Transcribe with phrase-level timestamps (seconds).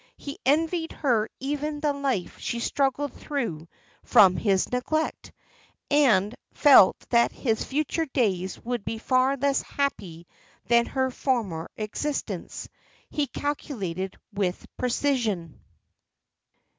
[0.17, 3.67] He envied her even the life she struggled through
[4.01, 5.31] from his neglect,
[5.91, 10.25] and felt that his future days would be far less happy
[10.65, 12.67] than her former existence.
[13.11, 15.61] He calculated with precision.